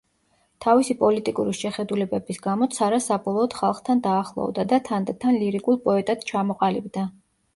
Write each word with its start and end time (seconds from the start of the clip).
თავისი 0.63 0.93
პოლიტიკური 1.01 1.51
შეხედულებების 1.57 2.39
გამო 2.47 2.69
ცარა 2.77 2.99
საბოლოოდ 3.07 3.55
ხალხთან 3.59 4.01
დაახლოვდა 4.07 4.67
და 4.73 4.81
თანდათან 4.89 5.37
ლირიკულ 5.43 5.77
პოეტად 5.87 6.25
ჩამოყალიბდა. 6.33 7.07